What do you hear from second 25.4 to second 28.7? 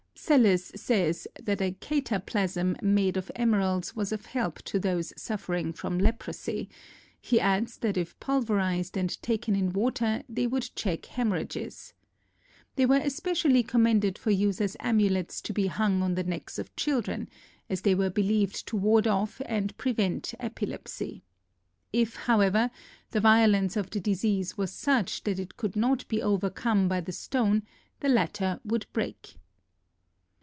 could not be overcome by the stone, the latter